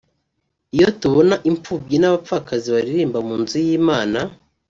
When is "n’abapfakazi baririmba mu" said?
1.99-3.35